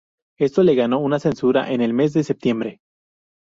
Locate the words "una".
0.97-1.19